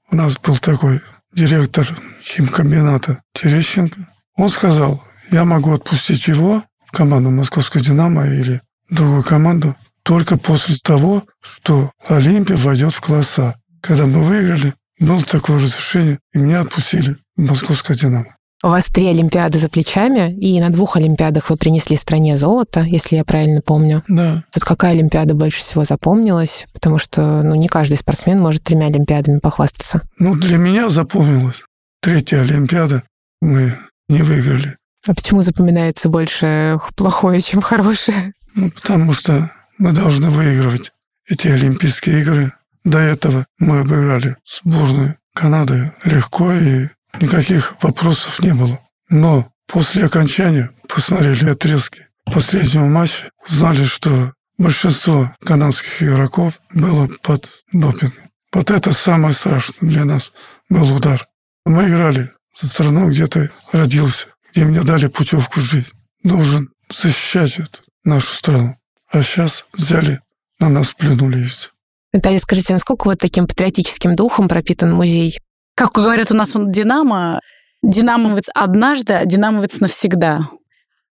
У 0.08 0.16
нас 0.16 0.36
был 0.38 0.56
такой 0.58 1.02
директор 1.32 1.86
химкомбината 2.22 3.20
Терещенко. 3.34 4.08
Он 4.36 4.48
сказал, 4.48 5.02
я 5.32 5.44
могу 5.44 5.72
отпустить 5.72 6.28
его 6.28 6.62
в 6.86 6.92
команду 6.92 7.30
Московского 7.30 7.82
«Динамо» 7.82 8.28
или 8.28 8.62
другую 8.88 9.24
команду 9.24 9.74
только 10.04 10.38
после 10.38 10.76
того, 10.76 11.24
что 11.40 11.90
Олимпия 12.06 12.56
войдет 12.56 12.94
в 12.94 13.00
класс 13.00 13.40
А. 13.40 13.56
Когда 13.82 14.06
мы 14.06 14.22
выиграли, 14.22 14.74
было 14.98 15.22
такое 15.22 15.56
разрешение, 15.56 16.18
и 16.32 16.38
меня 16.38 16.62
отпустили 16.62 17.16
в 17.36 17.42
Московское 17.42 17.96
«Динамо». 17.96 18.36
У 18.62 18.68
вас 18.68 18.86
три 18.86 19.06
Олимпиады 19.06 19.58
за 19.58 19.68
плечами, 19.68 20.34
и 20.34 20.58
на 20.60 20.70
двух 20.70 20.96
Олимпиадах 20.96 21.50
вы 21.50 21.56
принесли 21.56 21.94
стране 21.94 22.38
золото, 22.38 22.80
если 22.80 23.16
я 23.16 23.24
правильно 23.24 23.60
помню. 23.60 24.02
Да. 24.08 24.44
Тут 24.52 24.64
какая 24.64 24.92
Олимпиада 24.92 25.34
больше 25.34 25.58
всего 25.58 25.84
запомнилась? 25.84 26.64
Потому 26.72 26.98
что 26.98 27.42
ну, 27.42 27.54
не 27.54 27.68
каждый 27.68 27.98
спортсмен 27.98 28.40
может 28.40 28.62
тремя 28.62 28.86
Олимпиадами 28.86 29.40
похвастаться. 29.40 30.00
Ну, 30.18 30.34
для 30.34 30.56
меня 30.56 30.88
запомнилась 30.88 31.62
третья 32.00 32.40
Олимпиада. 32.40 33.02
Мы 33.42 33.78
не 34.08 34.22
выиграли. 34.22 34.78
А 35.06 35.14
почему 35.14 35.42
запоминается 35.42 36.08
больше 36.08 36.80
плохое, 36.96 37.40
чем 37.42 37.60
хорошее? 37.60 38.32
Ну, 38.54 38.70
потому 38.70 39.12
что 39.12 39.50
мы 39.76 39.92
должны 39.92 40.30
выигрывать 40.30 40.92
эти 41.28 41.46
Олимпийские 41.48 42.20
игры. 42.22 42.54
До 42.86 43.00
этого 43.00 43.46
мы 43.58 43.80
обыграли 43.80 44.36
сборную 44.46 45.18
Канады 45.34 45.92
легко, 46.04 46.52
и 46.52 46.88
никаких 47.20 47.74
вопросов 47.82 48.38
не 48.38 48.54
было. 48.54 48.78
Но 49.10 49.50
после 49.66 50.04
окончания 50.04 50.70
посмотрели 50.88 51.50
отрезки 51.50 52.06
последнего 52.32 52.86
матча, 52.86 53.28
узнали, 53.44 53.84
что 53.84 54.32
большинство 54.56 55.34
канадских 55.44 56.00
игроков 56.00 56.60
было 56.72 57.08
под 57.24 57.50
допингом. 57.72 58.30
Вот 58.52 58.70
это 58.70 58.92
самое 58.92 59.34
страшное 59.34 59.90
для 59.90 60.04
нас 60.04 60.32
был 60.68 60.94
удар. 60.94 61.26
Мы 61.64 61.88
играли 61.88 62.32
за 62.60 62.68
страну, 62.68 63.10
где 63.10 63.26
ты 63.26 63.50
родился, 63.72 64.28
где 64.52 64.64
мне 64.64 64.82
дали 64.82 65.08
путевку 65.08 65.60
в 65.60 65.64
жизнь. 65.64 65.90
Должен 66.22 66.70
защищать 66.94 67.58
эту 67.58 67.80
нашу 68.04 68.32
страну. 68.32 68.76
А 69.10 69.24
сейчас 69.24 69.66
взяли, 69.72 70.20
на 70.60 70.68
нас 70.68 70.92
плюнули 70.92 71.46
все. 71.46 71.70
Наталья, 72.16 72.38
скажите, 72.38 72.72
насколько 72.72 73.08
вот 73.08 73.18
таким 73.18 73.46
патриотическим 73.46 74.14
духом 74.14 74.48
пропитан 74.48 74.90
музей? 74.90 75.38
Как 75.74 75.90
говорят 75.92 76.30
у 76.30 76.34
нас 76.34 76.56
он 76.56 76.70
Динамо, 76.70 77.40
динамовец 77.82 78.46
однажды, 78.54 79.12
а 79.12 79.26
динамовец 79.26 79.80
навсегда. 79.80 80.48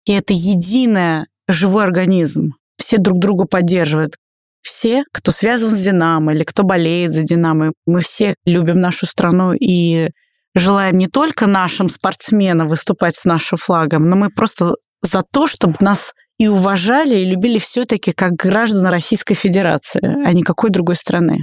И 0.05 0.13
это 0.13 0.31
единый 0.31 1.25
живой 1.49 1.83
организм. 1.83 2.51
Все 2.77 2.99
друг 2.99 3.19
друга 3.19 3.43
поддерживают. 3.43 4.15
Все, 4.61 5.03
кто 5.11 5.31
связан 5.31 5.71
с 5.71 5.77
Динамо 5.77 6.33
или 6.33 6.45
кто 6.45 6.63
болеет 6.63 7.11
за 7.13 7.23
Динамо, 7.23 7.73
мы 7.85 7.99
все 7.99 8.35
любим 8.45 8.79
нашу 8.79 9.05
страну 9.05 9.51
и 9.51 10.09
желаем 10.55 10.97
не 10.97 11.07
только 11.07 11.47
нашим 11.47 11.89
спортсменам 11.89 12.69
выступать 12.69 13.17
с 13.17 13.25
нашим 13.25 13.57
флагом, 13.57 14.09
но 14.09 14.15
мы 14.15 14.29
просто 14.29 14.75
за 15.01 15.21
то, 15.21 15.47
чтобы 15.47 15.75
нас 15.81 16.13
и 16.37 16.47
уважали, 16.47 17.15
и 17.15 17.25
любили 17.25 17.57
все-таки 17.57 18.11
как 18.11 18.33
граждан 18.33 18.87
Российской 18.87 19.35
Федерации, 19.35 20.01
а 20.25 20.33
не 20.33 20.43
какой 20.43 20.69
другой 20.69 20.95
страны. 20.95 21.39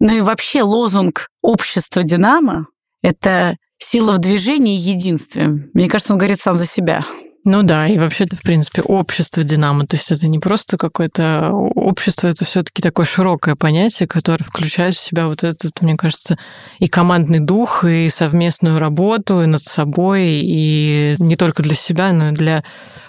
Ну 0.00 0.14
и 0.14 0.20
вообще 0.20 0.62
лозунг 0.62 1.28
общества 1.42 2.02
«Динамо»— 2.02 2.66
это 3.02 3.56
сила 3.78 4.12
в 4.12 4.18
движении 4.18 4.74
и 4.74 4.78
единстве. 4.78 5.48
Мне 5.74 5.88
кажется, 5.88 6.12
он 6.12 6.18
говорит 6.18 6.40
сам 6.40 6.56
за 6.56 6.66
себя. 6.66 7.04
Ну 7.44 7.62
да, 7.62 7.88
и 7.88 7.98
вообще-то, 7.98 8.36
в 8.36 8.42
принципе, 8.42 8.82
общество 8.82 9.42
Динамо, 9.42 9.86
то 9.86 9.96
есть 9.96 10.10
это 10.10 10.28
не 10.28 10.38
просто 10.38 10.76
какое-то 10.76 11.50
общество, 11.52 12.28
это 12.28 12.44
все-таки 12.44 12.82
такое 12.82 13.06
широкое 13.06 13.54
понятие, 13.54 14.06
которое 14.06 14.44
включает 14.44 14.94
в 14.94 15.00
себя 15.00 15.26
вот 15.26 15.42
этот, 15.42 15.80
мне 15.80 15.96
кажется, 15.96 16.36
и 16.80 16.86
командный 16.86 17.40
дух, 17.40 17.84
и 17.84 18.10
совместную 18.10 18.78
работу, 18.78 19.40
и 19.40 19.46
над 19.46 19.62
собой, 19.62 20.40
и 20.42 21.16
не 21.18 21.36
только 21.36 21.62
для 21.62 21.74
себя, 21.74 22.12
но 22.12 22.28
и 22.28 22.32
для 22.32 22.62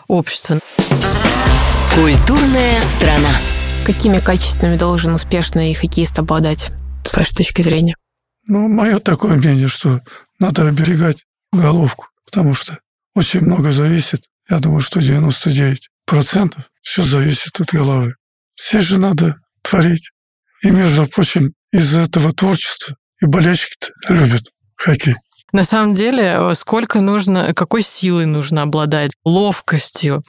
общества. 0.07 0.59
Культурная 1.93 2.81
страна. 2.83 3.29
Какими 3.85 4.19
качествами 4.19 4.77
должен 4.77 5.13
успешный 5.13 5.73
хоккеист 5.73 6.17
обладать, 6.19 6.71
с 7.03 7.17
вашей 7.17 7.35
точки 7.35 7.63
зрения? 7.63 7.95
Ну, 8.47 8.69
мое 8.69 8.99
такое 8.99 9.35
мнение, 9.35 9.67
что 9.67 9.99
надо 10.39 10.69
оберегать 10.69 11.25
головку, 11.51 12.07
потому 12.25 12.53
что 12.53 12.77
очень 13.13 13.41
много 13.41 13.71
зависит. 13.71 14.23
Я 14.49 14.59
думаю, 14.59 14.81
что 14.81 14.99
99% 14.99 16.57
все 16.81 17.03
зависит 17.03 17.59
от 17.59 17.71
головы. 17.71 18.15
Все 18.55 18.81
же 18.81 18.99
надо 18.99 19.35
творить. 19.61 20.11
И, 20.63 20.69
между 20.71 21.05
прочим, 21.07 21.53
из-за 21.71 22.01
этого 22.01 22.33
творчества 22.33 22.95
и 23.21 23.25
болельщики 23.25 23.91
любят 24.09 24.43
хоккей. 24.75 25.15
На 25.51 25.63
самом 25.63 25.93
деле, 25.93 26.35
э, 26.37 26.53
сколько 26.55 27.01
нужно, 27.01 27.53
какой 27.53 27.81
силой 27.81 28.25
нужно 28.25 28.63
обладать, 28.63 29.11
ловкостью, 29.25 30.23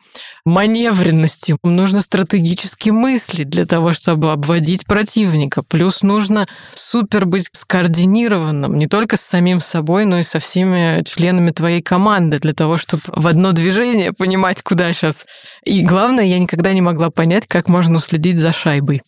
маневренностью. 0.45 1.59
Нужно 1.63 2.01
стратегически 2.01 2.91
мыслить 2.91 3.49
для 3.49 3.67
того, 3.67 3.93
чтобы 3.93 4.33
обводить 4.33 4.85
противника. 4.85 5.63
Плюс 5.63 6.03
нужно 6.03 6.49
супер 6.75 7.27
быть 7.27 7.49
скоординированным 7.53 8.77
не 8.77 8.89
только 8.89 9.17
с 9.17 9.21
самим 9.21 9.61
собой, 9.61 10.05
но 10.05 10.19
и 10.19 10.25
со 10.25 10.41
всеми 10.41 11.05
членами 11.05 11.51
твоей 11.51 11.83
команды 11.83 12.41
для 12.41 12.53
того, 12.53 12.77
чтобы 12.77 13.03
в 13.07 13.27
одно 13.27 13.53
движение 13.53 14.13
понимать, 14.13 14.63
куда 14.63 14.93
сейчас. 14.93 15.27
И 15.65 15.83
главное, 15.83 16.25
я 16.25 16.39
никогда 16.39 16.73
не 16.73 16.81
могла 16.81 17.11
понять, 17.11 17.47
как 17.47 17.69
можно 17.69 17.97
уследить 17.97 18.41
за 18.41 18.53
шайбой. 18.53 19.03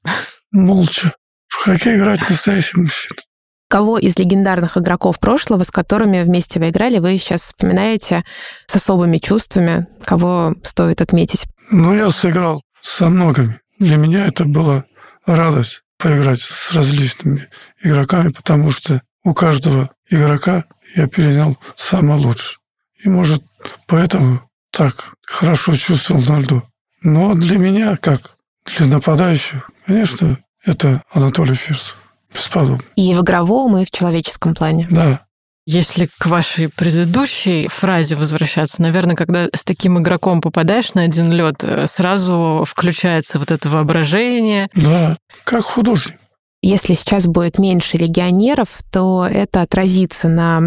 Молча. 0.52 1.14
В 1.49 1.64
хоккей 1.64 1.97
играть 1.97 2.28
настоящий 2.28 2.80
мужчина. 2.80 3.16
Кого 3.75 3.99
из 3.99 4.16
легендарных 4.16 4.76
игроков 4.76 5.19
прошлого, 5.19 5.64
с 5.64 5.73
которыми 5.73 6.23
вместе 6.23 6.61
вы 6.61 6.69
играли, 6.69 7.00
вы 7.00 7.19
сейчас 7.19 7.40
вспоминаете 7.40 8.23
с 8.69 8.76
особыми 8.76 9.19
чувствами? 9.19 9.88
Кого 10.04 10.54
стоит 10.62 11.00
отметить? 11.00 11.47
Ну, 11.73 11.93
я 11.93 12.09
сыграл 12.11 12.62
со 12.83 13.09
многими. 13.09 13.59
Для 13.81 13.97
меня 13.97 14.28
это 14.28 14.45
была 14.45 14.85
радость 15.26 15.83
поиграть 15.99 16.40
с 16.43 16.73
различными 16.73 17.49
игроками, 17.83 18.28
потому 18.28 18.71
что 18.71 19.02
у 19.25 19.35
каждого 19.35 19.90
игрока 20.09 20.66
я 20.95 21.09
перенял 21.09 21.59
самое 21.75 22.21
лучшее. 22.21 22.57
И, 23.02 23.09
может, 23.09 23.43
поэтому 23.88 24.40
так 24.71 25.14
хорошо 25.26 25.75
чувствовал 25.75 26.23
на 26.23 26.38
льду. 26.38 26.62
Но 27.02 27.35
для 27.35 27.59
меня, 27.59 27.97
как 27.97 28.37
для 28.76 28.87
нападающего, 28.87 29.64
конечно, 29.85 30.38
это 30.64 31.02
Анатолий 31.11 31.57
Фирсов. 31.57 32.03
Бесподобно. 32.34 32.82
И 32.96 33.14
в 33.14 33.22
игровом, 33.22 33.78
и 33.78 33.84
в 33.84 33.90
человеческом 33.90 34.54
плане. 34.54 34.88
Да. 34.90 35.20
Если 35.66 36.10
к 36.18 36.26
вашей 36.26 36.68
предыдущей 36.68 37.68
фразе 37.68 38.16
возвращаться, 38.16 38.82
наверное, 38.82 39.16
когда 39.16 39.46
с 39.54 39.64
таким 39.64 39.98
игроком 39.98 40.42
попадаешь 40.42 40.92
на 40.92 41.02
один 41.02 41.32
лед, 41.32 41.64
сразу 41.86 42.64
включается 42.68 43.38
вот 43.38 43.50
это 43.50 43.70
воображение. 43.70 44.68
Да, 44.74 45.16
как 45.44 45.64
художник. 45.64 46.16
если 46.60 46.94
сейчас 46.94 47.26
будет 47.26 47.58
меньше 47.58 47.96
легионеров, 47.98 48.68
то 48.90 49.26
это 49.30 49.62
отразится 49.62 50.28
на, 50.28 50.60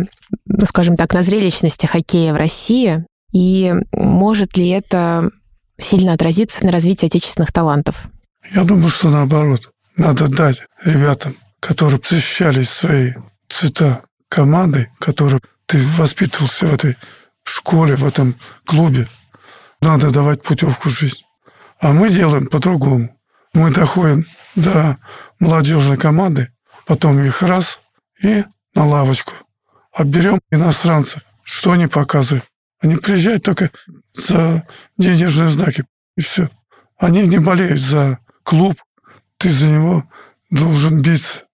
ну, 0.45 0.65
скажем 0.65 0.95
так, 0.95 1.13
на 1.13 1.21
зрелищности 1.21 1.85
хоккея 1.85 2.33
в 2.33 2.37
России. 2.37 3.05
И 3.33 3.73
может 3.91 4.57
ли 4.57 4.69
это 4.69 5.29
сильно 5.79 6.13
отразиться 6.13 6.65
на 6.65 6.71
развитии 6.71 7.07
отечественных 7.07 7.51
талантов? 7.51 8.07
Я 8.53 8.63
думаю, 8.63 8.89
что 8.89 9.09
наоборот. 9.09 9.69
Надо 9.95 10.27
дать 10.27 10.63
ребятам, 10.83 11.35
которые 11.59 12.01
защищали 12.03 12.63
свои 12.63 13.13
цвета 13.47 14.03
команды, 14.29 14.91
которые 14.99 15.41
ты 15.65 15.79
воспитывался 15.97 16.67
в 16.67 16.73
этой 16.73 16.97
школе, 17.43 17.95
в 17.95 18.05
этом 18.05 18.35
клубе, 18.65 19.07
надо 19.81 20.11
давать 20.11 20.41
путевку 20.43 20.89
в 20.89 20.93
жизнь. 20.93 21.23
А 21.79 21.93
мы 21.93 22.09
делаем 22.09 22.47
по-другому. 22.47 23.15
Мы 23.53 23.71
доходим 23.71 24.25
до 24.55 24.97
молодежной 25.39 25.97
команды, 25.97 26.51
потом 26.85 27.23
их 27.23 27.41
раз 27.41 27.79
и 28.21 28.43
на 28.73 28.85
лавочку. 28.85 29.33
А 29.93 30.03
берем 30.03 30.39
иностранцев. 30.51 31.23
Что 31.43 31.71
они 31.71 31.87
показывают? 31.87 32.45
Они 32.79 32.97
приезжают 32.97 33.43
только 33.43 33.71
за 34.13 34.67
денежные 34.97 35.49
знаки, 35.49 35.85
и 36.15 36.21
все. 36.21 36.49
Они 36.97 37.25
не 37.25 37.39
болеют 37.39 37.79
за 37.79 38.19
клуб, 38.43 38.75
ты 39.37 39.49
за 39.49 39.67
него 39.67 40.03
должен 40.49 41.01
биться. 41.01 41.46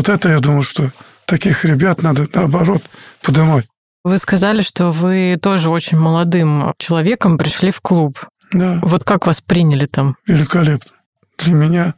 Вот 0.00 0.08
это, 0.08 0.30
я 0.30 0.40
думаю, 0.40 0.62
что 0.62 0.90
таких 1.26 1.66
ребят 1.66 2.00
надо, 2.00 2.26
наоборот, 2.32 2.82
поднимать. 3.22 3.66
Вы 4.02 4.16
сказали, 4.16 4.62
что 4.62 4.92
вы 4.92 5.38
тоже 5.38 5.68
очень 5.68 5.98
молодым 5.98 6.72
человеком 6.78 7.36
пришли 7.36 7.70
в 7.70 7.82
клуб. 7.82 8.18
Да. 8.50 8.80
Вот 8.82 9.04
как 9.04 9.26
вас 9.26 9.42
приняли 9.42 9.84
там? 9.84 10.16
Великолепно. 10.26 10.90
Для 11.36 11.52
меня 11.52 11.94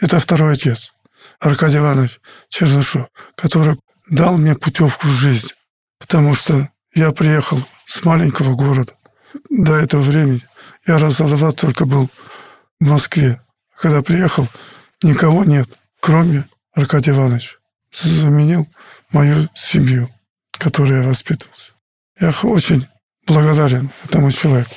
это 0.00 0.18
второй 0.18 0.54
отец, 0.54 0.92
Аркадий 1.38 1.78
Иванович 1.78 2.18
Чернышов, 2.48 3.06
который 3.36 3.78
дал 4.10 4.36
мне 4.36 4.56
путевку 4.56 5.06
в 5.06 5.12
жизнь. 5.12 5.52
Потому 6.00 6.34
что 6.34 6.70
я 6.92 7.12
приехал 7.12 7.60
с 7.86 8.04
маленького 8.04 8.56
города. 8.56 8.94
До 9.48 9.76
этого 9.76 10.02
времени 10.02 10.44
я 10.88 10.98
раз 10.98 11.18
два 11.18 11.52
только 11.52 11.86
был 11.86 12.10
в 12.80 12.84
Москве. 12.84 13.40
Когда 13.78 14.02
приехал, 14.02 14.48
никого 15.04 15.44
нет, 15.44 15.68
кроме 16.00 16.48
Аркадия 16.74 17.14
Ивановича. 17.14 17.56
Заменил 17.92 18.66
мою 19.12 19.48
семью, 19.54 20.10
которой 20.50 21.02
я 21.02 21.08
воспитывался. 21.08 21.72
Я 22.20 22.32
очень 22.42 22.86
благодарен 23.26 23.90
этому 24.04 24.30
человеку. 24.32 24.70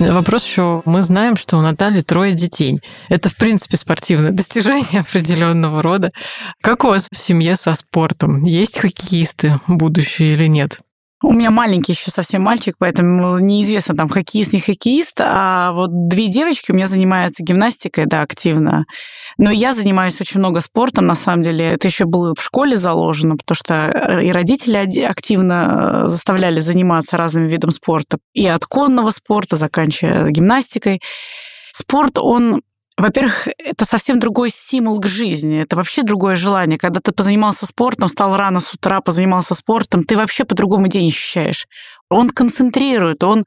Вопрос 0.00 0.44
еще, 0.44 0.82
мы 0.84 1.02
знаем, 1.02 1.36
что 1.36 1.58
у 1.58 1.60
Натальи 1.60 2.02
трое 2.02 2.32
детей. 2.34 2.80
Это, 3.08 3.28
в 3.30 3.36
принципе, 3.36 3.76
спортивное 3.76 4.30
достижение 4.30 5.00
определенного 5.08 5.82
рода. 5.82 6.12
Как 6.60 6.84
у 6.84 6.88
вас 6.88 7.08
в 7.10 7.16
семье 7.16 7.56
со 7.56 7.74
спортом? 7.74 8.44
Есть 8.44 8.78
хоккеисты 8.78 9.60
будущие 9.66 10.34
или 10.34 10.46
нет? 10.46 10.80
У 11.20 11.32
меня 11.32 11.50
маленький 11.50 11.92
еще 11.92 12.12
совсем 12.12 12.42
мальчик, 12.42 12.76
поэтому 12.78 13.38
неизвестно, 13.38 13.96
там, 13.96 14.08
хоккеист, 14.08 14.52
не 14.52 14.60
хоккеист. 14.60 15.20
А 15.20 15.72
вот 15.72 15.90
две 16.08 16.28
девочки 16.28 16.70
у 16.70 16.74
меня 16.76 16.86
занимаются 16.86 17.42
гимнастикой, 17.42 18.06
да, 18.06 18.22
активно. 18.22 18.84
Но 19.36 19.50
я 19.50 19.74
занимаюсь 19.74 20.20
очень 20.20 20.38
много 20.38 20.60
спортом, 20.60 21.06
на 21.06 21.16
самом 21.16 21.42
деле. 21.42 21.66
Это 21.66 21.88
еще 21.88 22.04
было 22.04 22.34
в 22.36 22.42
школе 22.42 22.76
заложено, 22.76 23.36
потому 23.36 23.56
что 23.56 23.74
э, 23.74 24.26
и 24.26 24.32
родители 24.32 25.02
активно 25.02 26.04
э, 26.04 26.08
заставляли 26.08 26.60
заниматься 26.60 27.16
разным 27.16 27.48
видом 27.48 27.72
спорта. 27.72 28.18
И 28.32 28.46
от 28.46 28.64
конного 28.66 29.10
спорта, 29.10 29.56
заканчивая 29.56 30.30
гимнастикой. 30.30 31.00
Спорт, 31.72 32.18
он 32.18 32.62
во-первых, 32.98 33.46
это 33.58 33.84
совсем 33.84 34.18
другой 34.18 34.50
стимул 34.50 34.98
к 35.00 35.06
жизни, 35.06 35.62
это 35.62 35.76
вообще 35.76 36.02
другое 36.02 36.34
желание. 36.34 36.78
Когда 36.78 37.00
ты 37.00 37.12
позанимался 37.12 37.64
спортом, 37.64 38.08
встал 38.08 38.36
рано 38.36 38.58
с 38.58 38.74
утра, 38.74 39.00
позанимался 39.00 39.54
спортом, 39.54 40.02
ты 40.02 40.16
вообще 40.16 40.44
по-другому 40.44 40.88
день 40.88 41.08
ощущаешь. 41.08 41.66
Он 42.10 42.28
концентрирует, 42.30 43.22
он 43.22 43.44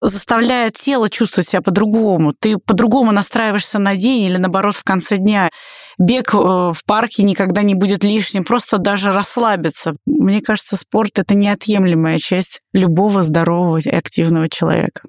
заставляет 0.00 0.74
тело 0.74 1.08
чувствовать 1.08 1.48
себя 1.48 1.62
по-другому. 1.62 2.34
Ты 2.38 2.56
по-другому 2.58 3.10
настраиваешься 3.10 3.78
на 3.78 3.96
день 3.96 4.22
или, 4.22 4.36
наоборот, 4.36 4.76
в 4.76 4.84
конце 4.84 5.16
дня. 5.16 5.50
Бег 5.98 6.34
э, 6.34 6.36
в 6.36 6.78
парке 6.86 7.22
никогда 7.22 7.62
не 7.62 7.74
будет 7.74 8.04
лишним, 8.04 8.44
просто 8.44 8.78
даже 8.78 9.12
расслабиться. 9.12 9.96
Мне 10.06 10.40
кажется, 10.40 10.76
спорт— 10.76 11.12
это 11.18 11.34
неотъемлемая 11.34 12.18
часть 12.18 12.60
любого 12.72 13.22
здорового 13.22 13.78
и 13.78 13.88
активного 13.88 14.48
человека. 14.48 15.02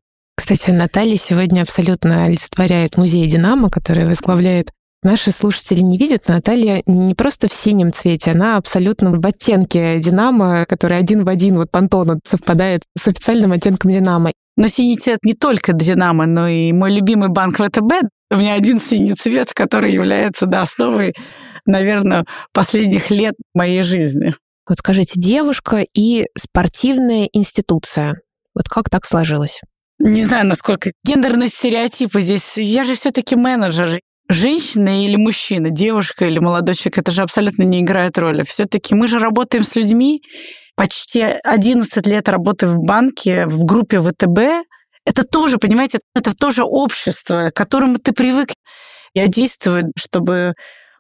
Кстати, 0.46 0.70
Наталья 0.70 1.18
сегодня 1.18 1.64
абсолютно 1.64 2.26
олицетворяет 2.26 2.98
музей 2.98 3.28
«Динамо», 3.28 3.72
который 3.72 4.06
возглавляет 4.06 4.70
Наши 5.02 5.32
слушатели 5.32 5.80
не 5.80 5.98
видят, 5.98 6.28
Наталья 6.28 6.84
не 6.86 7.16
просто 7.16 7.48
в 7.48 7.54
синем 7.54 7.92
цвете, 7.92 8.30
она 8.30 8.58
абсолютно 8.58 9.10
в 9.10 9.26
оттенке 9.26 10.00
«Динамо», 10.00 10.68
который 10.70 11.00
один 11.00 11.26
в 11.26 11.30
один 11.30 11.56
вот 11.56 11.72
Пантону 11.72 12.20
совпадает 12.24 12.84
с 12.96 13.08
официальным 13.08 13.54
оттенком 13.54 13.90
«Динамо». 13.90 14.32
Но 14.56 14.68
синий 14.68 14.98
цвет 14.98 15.18
не 15.24 15.34
только 15.34 15.74
«Динамо», 15.74 16.28
но 16.28 16.48
и 16.48 16.72
мой 16.74 16.92
любимый 16.94 17.30
банк 17.30 17.56
ВТБ. 17.58 18.08
У 18.30 18.36
меня 18.36 18.54
один 18.54 18.80
синий 18.80 19.16
цвет, 19.16 19.52
который 19.52 19.94
является 19.94 20.46
да, 20.46 20.62
основой, 20.62 21.16
наверное, 21.66 22.24
последних 22.54 23.10
лет 23.10 23.34
моей 23.56 23.82
жизни. 23.82 24.36
Вот 24.70 24.78
скажите, 24.78 25.20
девушка 25.20 25.84
и 25.96 26.28
спортивная 26.38 27.30
институция. 27.34 28.22
Вот 28.54 28.70
как 28.70 28.92
так 28.92 29.06
сложилось? 29.06 29.62
Не 30.00 30.26
знаю, 30.26 30.46
насколько 30.46 30.92
гендерные 31.06 31.50
стереотипы 31.50 32.22
здесь. 32.22 32.58
Я 32.58 32.84
же 32.84 32.96
все-таки 32.96 33.36
менеджер. 33.36 34.00
Женщина 34.28 35.04
или 35.06 35.18
мужчина, 35.18 35.70
девушка 35.70 36.26
или 36.26 36.40
молодой 36.40 36.74
человек, 36.74 36.98
это 36.98 37.12
же 37.12 37.22
абсолютно 37.22 37.64
не 37.64 37.82
играет 37.82 38.18
роли. 38.18 38.44
Все-таки 38.44 38.96
мы 38.96 39.08
же 39.08 39.20
работаем 39.20 39.64
с 39.64 39.76
людьми. 39.76 40.22
Почти 40.76 41.22
11 41.22 42.06
лет 42.08 42.28
работы 42.28 42.68
в 42.68 42.80
банке, 42.80 43.46
в 43.46 43.64
группе 43.66 44.02
ВТБ. 44.02 44.68
Это 45.06 45.24
тоже, 45.24 45.58
понимаете, 45.58 46.00
это 46.16 46.34
тоже 46.36 46.64
общество, 46.64 47.52
к 47.52 47.56
которому 47.56 48.00
ты 48.00 48.12
привык. 48.12 48.50
Я 49.14 49.28
действую, 49.28 49.92
чтобы 49.96 50.54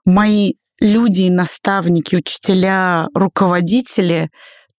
мои 0.05 0.53
люди, 0.79 1.27
наставники, 1.29 2.15
учителя, 2.15 3.07
руководители 3.15 4.29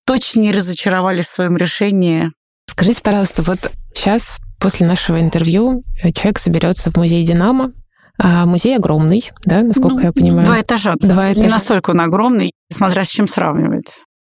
точно 0.07 0.41
не 0.41 0.53
разочаровали 0.53 1.23
в 1.23 1.27
своем 1.27 1.57
решении. 1.57 2.31
Скажите, 2.71 3.03
пожалуйста, 3.03 3.43
вот 3.43 3.73
Сейчас, 3.97 4.39
после 4.61 4.87
нашего 4.87 5.21
интервью, 5.21 5.83
э, 6.03 6.13
человек 6.13 6.39
соберется 6.39 6.91
в 6.91 6.97
музей 6.97 7.25
«Динамо». 7.25 7.73
А 8.19 8.47
музей 8.47 8.77
огромный, 8.77 9.31
да, 9.45 9.63
насколько 9.63 9.97
ну, 9.97 10.03
я 10.03 10.13
понимаю? 10.13 10.47
Два 10.47 10.61
этажа. 10.61 10.95
Два 11.01 11.33
этажа. 11.33 11.41
Не 11.47 11.49
настолько 11.49 11.91
он 11.91 12.01
огромный, 12.01 12.53
смотря 12.73 13.05
с 13.05 13.09
чем 13.09 13.27
сравнивать. 13.27 13.87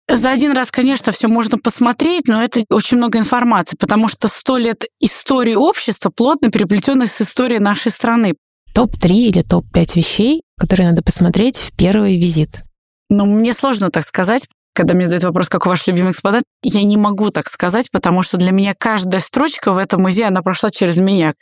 За 0.09 0.31
один 0.31 0.53
раз, 0.53 0.71
конечно, 0.71 1.11
все 1.11 1.27
можно 1.27 1.57
посмотреть, 1.57 2.27
но 2.27 2.41
это 2.41 2.63
очень 2.69 2.97
много 2.97 3.17
информации, 3.17 3.77
потому 3.77 4.07
что 4.07 4.27
сто 4.27 4.57
лет 4.57 4.85
истории 5.01 5.55
общества 5.55 6.09
плотно 6.09 6.49
переплетены 6.49 7.05
с 7.05 7.21
историей 7.21 7.59
нашей 7.59 7.91
страны. 7.91 8.33
Топ-3 8.73 9.09
или 9.09 9.41
топ-5 9.41 9.95
вещей, 9.95 10.41
которые 10.59 10.89
надо 10.89 11.01
посмотреть 11.01 11.57
в 11.57 11.75
первый 11.75 12.17
визит? 12.17 12.63
Ну, 13.09 13.25
мне 13.25 13.53
сложно 13.53 13.89
так 13.89 14.03
сказать, 14.03 14.47
когда 14.77 14.93
мне 14.93 15.05
задают 15.05 15.23
вопрос, 15.23 15.49
какой 15.49 15.71
ваш 15.71 15.87
любимый 15.87 16.11
экспонат, 16.11 16.43
я 16.61 16.83
не 16.83 16.97
могу 16.97 17.31
так 17.31 17.47
сказать, 17.47 17.89
потому 17.91 18.21
что 18.21 18.37
для 18.37 18.51
меня 18.51 18.75
каждая 18.77 19.19
строчка 19.19 19.73
в 19.73 19.79
этом 19.79 20.03
музее, 20.03 20.27
она 20.27 20.43
прошла 20.43 20.69
через 20.69 20.99
меня. 20.99 21.33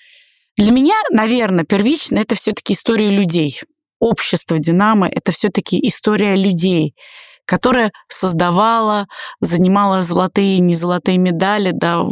Для 0.55 0.71
меня, 0.71 0.95
наверное, 1.11 1.65
первично 1.65 2.17
это 2.17 2.33
все-таки 2.35 2.71
история 2.71 3.09
людей. 3.09 3.59
Общество 3.99 4.57
Динамо— 4.57 5.09
это 5.11 5.33
все-таки 5.33 5.85
история 5.85 6.37
людей, 6.37 6.95
которая 7.43 7.91
создавала, 8.07 9.05
занимала 9.41 10.01
золотые 10.01 10.55
и 10.55 10.61
незолотые 10.61 11.17
медали, 11.17 11.71
да, 11.73 12.05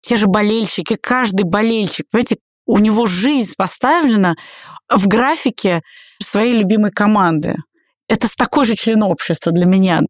те 0.00 0.16
же 0.16 0.26
болельщики, 0.26 0.96
каждый 1.00 1.44
болельщик, 1.44 2.06
понимаете, 2.10 2.38
у 2.66 2.78
него 2.78 3.06
жизнь 3.06 3.52
поставлена 3.56 4.34
в 4.92 5.06
графике 5.06 5.82
своей 6.20 6.54
любимой 6.54 6.90
команды 6.90 7.54
это 8.10 8.26
такой 8.36 8.64
же 8.64 8.74
член 8.74 9.04
общества 9.04 9.52
для 9.52 9.66
меня. 9.66 10.00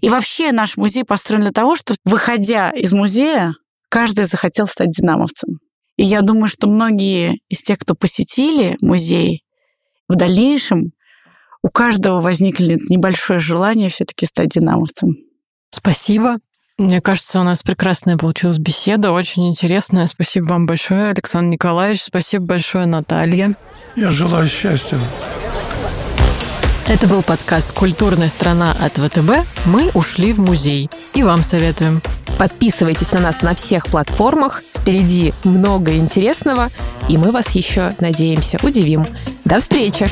И 0.00 0.08
вообще 0.08 0.50
наш 0.50 0.78
музей 0.78 1.04
построен 1.04 1.42
для 1.42 1.52
того, 1.52 1.76
чтобы, 1.76 1.98
выходя 2.04 2.70
из 2.70 2.92
музея, 2.92 3.52
каждый 3.90 4.24
захотел 4.24 4.66
стать 4.66 4.88
динамовцем. 4.90 5.58
И 5.96 6.04
я 6.04 6.22
думаю, 6.22 6.48
что 6.48 6.68
многие 6.68 7.40
из 7.50 7.60
тех, 7.60 7.78
кто 7.78 7.94
посетили 7.94 8.78
музей, 8.80 9.42
в 10.08 10.16
дальнейшем 10.16 10.92
у 11.62 11.68
каждого 11.68 12.20
возникнет 12.20 12.80
небольшое 12.88 13.40
желание 13.40 13.90
все-таки 13.90 14.24
стать 14.24 14.48
динамовцем. 14.48 15.10
Спасибо. 15.68 16.38
Мне 16.78 17.02
кажется, 17.02 17.40
у 17.40 17.42
нас 17.42 17.62
прекрасная 17.62 18.16
получилась 18.16 18.56
беседа, 18.56 19.12
очень 19.12 19.50
интересная. 19.50 20.06
Спасибо 20.06 20.46
вам 20.46 20.64
большое, 20.64 21.10
Александр 21.10 21.50
Николаевич. 21.50 22.04
Спасибо 22.04 22.46
большое, 22.46 22.86
Наталья. 22.86 23.54
Я 23.96 24.10
желаю 24.12 24.48
счастья. 24.48 24.98
Это 26.90 27.06
был 27.06 27.22
подкаст 27.22 27.72
«Культурная 27.72 28.28
страна» 28.28 28.74
от 28.80 28.94
ВТБ. 28.98 29.46
Мы 29.64 29.92
ушли 29.94 30.32
в 30.32 30.40
музей. 30.40 30.90
И 31.14 31.22
вам 31.22 31.44
советуем. 31.44 32.02
Подписывайтесь 32.36 33.12
на 33.12 33.20
нас 33.20 33.42
на 33.42 33.54
всех 33.54 33.86
платформах. 33.86 34.60
Впереди 34.76 35.32
много 35.44 35.94
интересного. 35.94 36.68
И 37.08 37.16
мы 37.16 37.30
вас 37.30 37.50
еще, 37.52 37.92
надеемся, 38.00 38.58
удивим. 38.64 39.06
До 39.44 39.60
встречи! 39.60 40.08